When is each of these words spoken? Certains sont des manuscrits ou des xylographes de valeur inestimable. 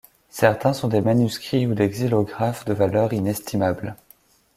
Certains 0.31 0.73
sont 0.73 0.87
des 0.87 0.99
manuscrits 0.99 1.67
ou 1.67 1.75
des 1.75 1.87
xylographes 1.91 2.65
de 2.65 2.73
valeur 2.73 3.13
inestimable. 3.13 3.95